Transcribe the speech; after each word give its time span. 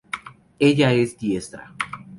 Ella 0.57 0.93
es 0.95 1.15
diestra. 1.19 1.75